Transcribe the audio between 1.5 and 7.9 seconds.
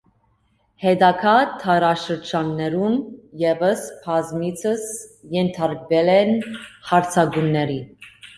դարաշրջաններում ևս բազմիցս ենթարկվել են հարձակումների։